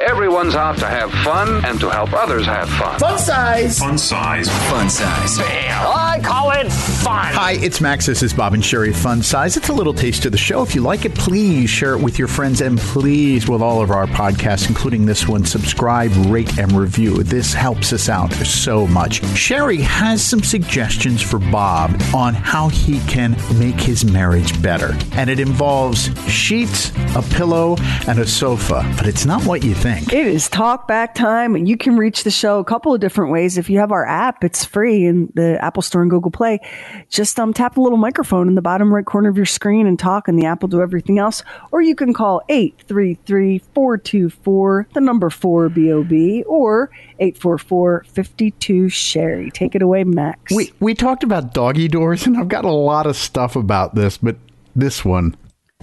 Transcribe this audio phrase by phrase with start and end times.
[0.00, 2.98] Everyone's out to have fun and to help others have fun.
[3.00, 3.78] Fun size.
[3.78, 4.46] Fun size.
[4.68, 5.38] Fun size.
[5.40, 7.32] I call it fun.
[7.32, 8.04] Hi, it's Max.
[8.04, 9.56] This is Bob and Sheri Fun Size.
[9.56, 10.60] It's a little taste of the show.
[10.62, 13.90] If you like it, please share it with your friends and please with all of
[13.90, 17.22] our podcasts, including this one, subscribe, rate, and review.
[17.22, 19.22] This helps us out so much.
[19.22, 24.94] Sheri has some suggestions for Bob on how he can make his marriage better.
[25.12, 28.84] And it involves sheets, a pillow, and a sofa.
[28.98, 30.12] But it's not what you think think.
[30.12, 33.30] It is talk back time, and you can reach the show a couple of different
[33.32, 33.56] ways.
[33.56, 36.60] If you have our app, it's free in the Apple Store and Google Play.
[37.08, 39.98] Just um, tap the little microphone in the bottom right corner of your screen and
[39.98, 41.42] talk, and the app will do everything else.
[41.70, 49.52] Or you can call 833 424, the number 4 BOB, or 844 52 Sheri.
[49.52, 50.54] Take it away, Max.
[50.54, 54.18] We, we talked about doggy doors, and I've got a lot of stuff about this,
[54.18, 54.36] but
[54.74, 55.36] this one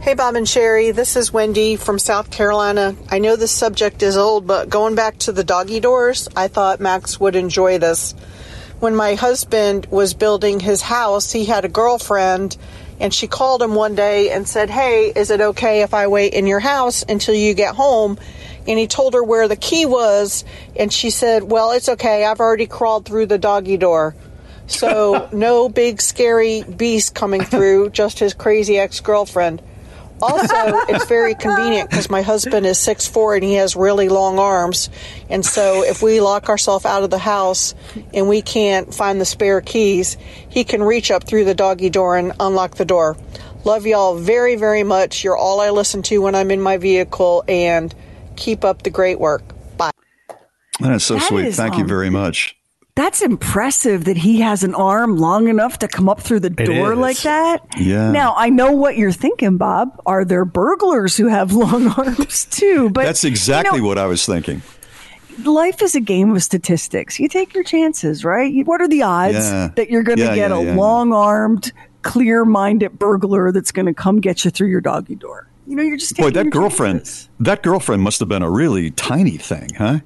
[0.00, 0.94] Hey, Bob and Sheri.
[0.94, 2.94] This is Wendy from South Carolina.
[3.10, 6.78] I know this subject is old, but going back to the doggy doors, I thought
[6.78, 8.12] Max would enjoy this.
[8.78, 12.56] When my husband was building his house, he had a girlfriend,
[13.00, 16.32] and she called him one day and said, Hey, is it okay if I wait
[16.32, 18.18] in your house until you get home?
[18.68, 20.44] And he told her where the key was,
[20.76, 22.24] and she said, Well, it's okay.
[22.24, 24.14] I've already crawled through the doggy door.
[24.68, 29.60] So, no big scary beast coming through, just his crazy ex girlfriend.
[30.20, 30.54] Also,
[30.88, 34.90] it's very convenient because my husband is six four and he has really long arms.
[35.30, 37.74] And so if we lock ourselves out of the house
[38.12, 40.16] and we can't find the spare keys,
[40.48, 43.16] he can reach up through the doggy door and unlock the door.
[43.64, 45.22] Love y'all very, very much.
[45.22, 47.94] You're all I listen to when I'm in my vehicle and
[48.36, 49.42] keep up the great work.
[49.76, 49.90] Bye.
[50.80, 51.46] That is so That sweet.
[51.46, 52.57] is, Thank you um, very much.
[52.98, 56.94] That's impressive that he has an arm long enough to come up through the door
[56.94, 56.98] is.
[56.98, 57.64] like that.
[57.78, 58.10] Yeah.
[58.10, 60.00] Now, I know what you're thinking, Bob.
[60.04, 62.90] Are there burglars who have long arms too?
[62.90, 64.62] But That's exactly you know, what I was thinking.
[65.44, 67.20] life is a game of statistics.
[67.20, 68.52] You take your chances, right?
[68.66, 69.68] What are the odds Yeah.
[69.76, 70.76] that you're going to Yeah, get yeah, a yeah, yeah.
[70.76, 71.72] long-armed,
[72.02, 75.46] clear-minded burglar that's going to come get you through your doggy door?
[75.68, 77.28] You know, you're just Boy, that your girlfriend, chances.
[77.38, 80.00] that girlfriend must have been a really tiny thing, huh?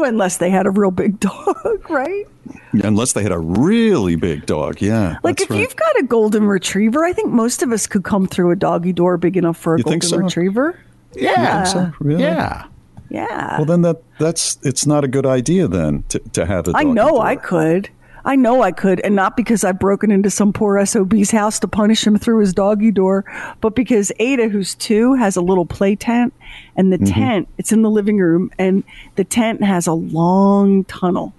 [0.00, 2.26] Well, unless they had a real big dog, right?
[2.72, 4.80] Unless they had a really big dog.
[4.80, 5.18] Yeah.
[5.22, 5.60] Like if right.
[5.60, 8.94] you've got a golden retriever, I think most of us could come through a doggy
[8.94, 10.24] door big enough for a You think golden so?
[10.24, 10.80] retriever.
[11.14, 11.64] Yeah.
[11.64, 11.92] so?
[12.00, 12.22] Really?
[12.22, 12.64] Yeah.
[13.10, 13.58] Yeah.
[13.58, 16.84] Well, then that that's it's not a good idea then to, to have a I
[16.84, 17.26] doggy know door.
[17.26, 17.90] I could.
[18.24, 21.68] I know I could, and not because I've broken into some poor SOB's house to
[21.68, 23.24] punish him through his doggy door,
[23.60, 26.32] but because Ada, who's two, has a little play tent,
[26.76, 27.14] and the Mm-hmm.
[27.14, 28.84] tent, it's in the living room, and
[29.16, 31.32] the tent has a long tunnel.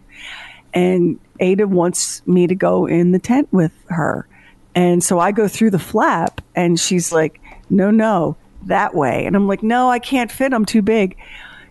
[0.73, 4.27] And Ada wants me to go in the tent with her.
[4.73, 7.39] And so I go through the flap, and she's like,
[7.69, 9.25] no, no, that way.
[9.25, 10.53] And I'm like, no, I can't fit.
[10.53, 11.17] I'm too big.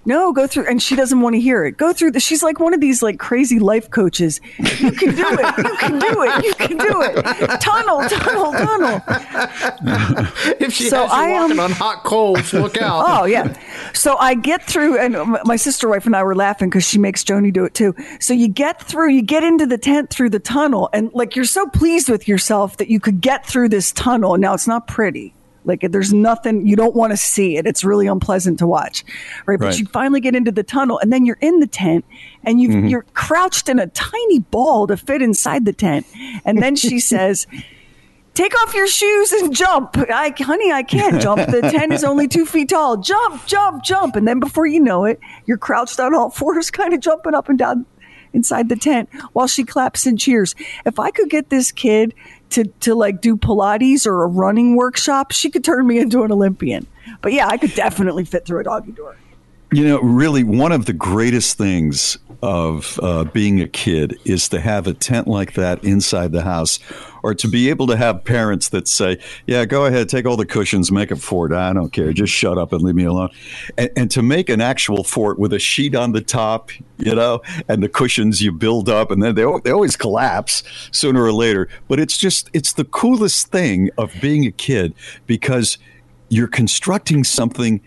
[0.04, 0.66] No, go through.
[0.68, 1.76] And she doesn't want to hear it.
[1.76, 2.20] Go through the.
[2.20, 4.40] She's like one of these like crazy life coaches.
[4.58, 5.58] You can do it.
[5.58, 6.44] You can do it.
[6.44, 7.60] You can do it.
[7.60, 9.02] Tunnel, tunnel, tunnel.
[10.60, 13.04] If she So has you I, um, walking on hot coals, look out.
[13.06, 13.54] Oh yeah.
[13.92, 17.22] So I get through, and my sister wife and I were laughing because she makes
[17.24, 17.94] Joni do it too.
[18.20, 21.44] So you get through, you get into the tent through the tunnel, and like you're
[21.44, 24.36] so pleased with yourself that you could get through this tunnel.
[24.36, 25.34] Now it's not pretty.
[25.64, 27.66] Like there's nothing you don't want to see it.
[27.66, 29.04] It's really unpleasant to watch,
[29.46, 29.58] right?
[29.58, 29.78] But Right.
[29.78, 32.04] you finally get into the tunnel, and then you're in the tent,
[32.44, 32.86] and you mm-hmm.
[32.86, 36.06] you're crouched in a tiny ball to fit inside the tent.
[36.44, 37.46] And then she says.
[38.32, 39.96] Take off your shoes and jump.
[39.98, 41.50] I, honey, I can't jump.
[41.50, 42.96] The tent is only two feet tall.
[42.96, 44.14] Jump, jump, jump.
[44.14, 47.48] And then before you know it, you're crouched on all fours, kind of jumping up
[47.48, 47.86] and down
[48.32, 50.54] inside the tent while she claps and cheers.
[50.86, 52.14] If I could get this kid
[52.50, 56.32] to, to like do Pilates or a running workshop, she could turn me into an
[56.32, 56.86] Olympian.
[57.22, 59.16] But yeah, I could definitely fit through a doggy door.
[59.72, 64.60] You know, really, one of the greatest things of uh, being a kid is to
[64.60, 66.78] have a tent like that inside the house
[67.22, 70.46] or to be able to have parents that say, Yeah, go ahead, take all the
[70.46, 71.52] cushions, make a fort.
[71.52, 72.12] I don't care.
[72.12, 73.30] Just shut up and leave me alone.
[73.76, 77.42] And, and to make an actual fort with a sheet on the top, you know,
[77.68, 80.62] and the cushions you build up, and then they, they always collapse
[80.92, 81.68] sooner or later.
[81.88, 84.94] But it's just, it's the coolest thing of being a kid
[85.26, 85.78] because
[86.30, 87.80] you're constructing something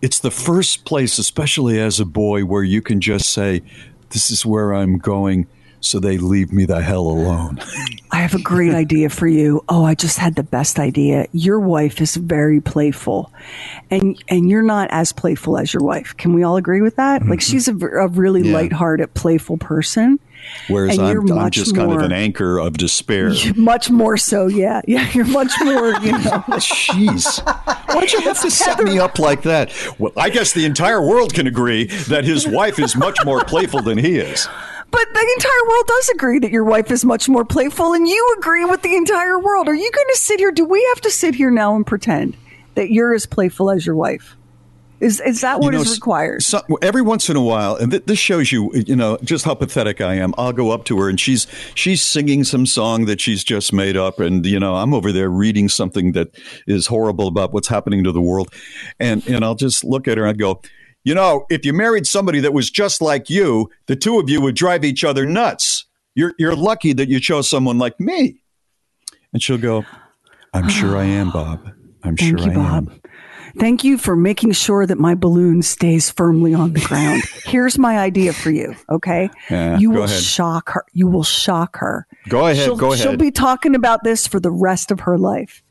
[0.00, 3.62] it's the first place, especially as a boy, where you can just say,
[4.10, 5.46] This is where I'm going,
[5.80, 7.60] so they leave me the hell alone.
[8.10, 9.64] I have a great idea for you.
[9.68, 11.26] Oh, I just had the best idea.
[11.32, 13.32] Your wife is very playful,
[13.90, 16.16] and and you're not as playful as your wife.
[16.16, 17.20] Can we all agree with that?
[17.20, 17.30] Mm-hmm.
[17.30, 18.54] Like she's a, a really yeah.
[18.54, 20.18] lighthearted, playful person.
[20.68, 23.32] Whereas I'm, I'm, just more, kind of an anchor of despair.
[23.56, 24.80] Much more so, yeah.
[24.88, 26.42] Yeah, you're much more, you know.
[26.58, 27.44] Jeez.
[27.94, 29.70] Why'd you have to set me up like that?
[29.98, 33.82] Well, I guess the entire world can agree that his wife is much more playful
[33.82, 34.48] than he is.
[34.90, 38.36] But the entire world does agree that your wife is much more playful, and you
[38.38, 39.68] agree with the entire world.
[39.68, 40.52] Are you going to sit here?
[40.52, 42.36] Do we have to sit here now and pretend
[42.74, 44.36] that you're as playful as your wife?
[45.00, 46.42] Is is that what you know, is required?
[46.42, 49.54] So, every once in a while, and th- this shows you, you know, just how
[49.54, 50.34] pathetic I am.
[50.36, 53.96] I'll go up to her and she's she's singing some song that she's just made
[53.96, 56.36] up, and you know, I'm over there reading something that
[56.66, 58.52] is horrible about what's happening to the world,
[58.98, 60.60] and and I'll just look at her and I go,
[61.04, 64.40] you know, if you married somebody that was just like you, the two of you
[64.40, 65.86] would drive each other nuts.
[66.14, 68.42] You're you're lucky that you chose someone like me.
[69.32, 69.84] And she'll go,
[70.52, 71.70] I'm sure I am, Bob.
[72.02, 72.90] I'm Thank sure you, I Bob.
[72.90, 73.00] am.
[73.58, 77.22] Thank you for making sure that my balloon stays firmly on the ground.
[77.44, 78.76] Here's my idea for you.
[78.88, 79.30] Okay.
[79.50, 80.22] Yeah, you will ahead.
[80.22, 80.84] shock her.
[80.92, 82.06] You will shock her.
[82.28, 82.64] Go ahead.
[82.64, 83.02] She'll, go ahead.
[83.02, 85.62] She'll be talking about this for the rest of her life.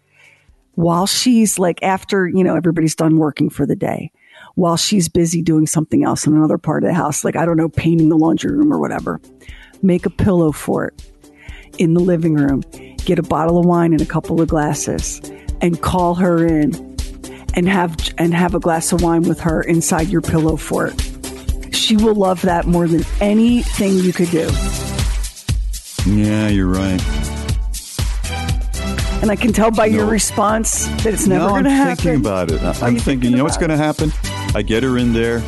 [0.73, 4.11] While she's like, after, you know, everybody's done working for the day,
[4.55, 7.57] while she's busy doing something else in another part of the house, like, I don't
[7.57, 9.21] know, painting the laundry room or whatever,
[9.81, 11.11] make a pillow for it
[11.79, 12.63] in the living room,
[13.05, 15.21] get a bottle of wine and a couple of glasses,
[15.61, 16.86] and call her in
[17.57, 20.94] and have and have a glass of wine with her inside your pillow fort.
[21.74, 24.48] She will love that more than anything you could do.
[26.06, 27.01] Yeah, you're right.
[29.21, 29.98] And I can tell by no.
[29.98, 31.89] your response that it's never no, going to happen.
[31.89, 32.83] I'm thinking about it.
[32.83, 34.12] I'm you thinking, you know what's going to happen?
[34.54, 35.39] I get her in there,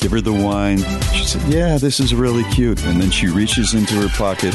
[0.00, 0.78] give her the wine.
[1.12, 2.82] She said, Yeah, this is really cute.
[2.86, 4.54] And then she reaches into her pocket,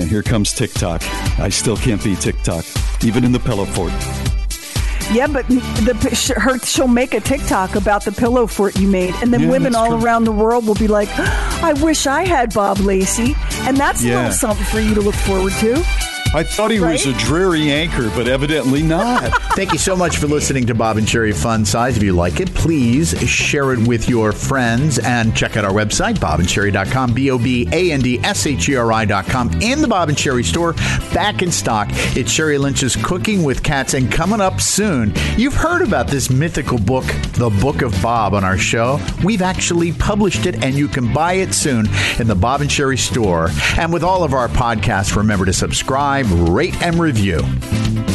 [0.00, 1.02] and here comes TikTok.
[1.38, 2.64] I still can't beat TikTok,
[3.04, 3.92] even in the pillow fort.
[5.12, 9.32] Yeah, but the her she'll make a TikTok about the pillow fort you made, and
[9.32, 10.02] then yeah, women all true.
[10.02, 14.14] around the world will be like, "I wish I had Bob Lacey," and that's yeah.
[14.14, 15.84] a little something for you to look forward to.
[16.34, 16.92] I thought he right?
[16.92, 19.30] was a dreary anchor, but evidently not.
[19.54, 21.96] Thank you so much for listening to Bob and Sheri Fun Size.
[21.96, 26.14] If you like it, please share it with your friends and check out our website,
[26.16, 29.62] bobandsheri.com, B O B A N D S H E R I.com.
[29.62, 30.72] In the Bob and Sheri store,
[31.14, 31.86] back in stock.
[32.16, 36.78] It's Sheri Lynch's Cooking with Cats, and coming up soon, you've heard about this mythical
[36.78, 37.04] book,
[37.34, 38.98] The Book of Bob, on our show.
[39.22, 41.86] We've actually published it, and you can buy it soon
[42.18, 43.50] in the Bob and Sheri store.
[43.78, 45.52] And with all of our podcasts, remember to
[46.24, 48.13] subscribe rate, and review.